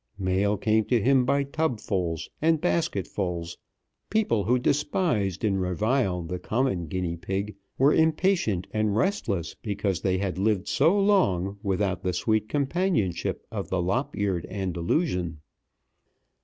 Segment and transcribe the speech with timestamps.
[0.17, 3.59] Mail came to him by tubfuls and basketfuls.
[4.09, 10.17] People who despised and reviled the common guinea pig were impatient and restless because they
[10.17, 15.39] had lived so long without the sweet companionship of the lop eared Andalusian.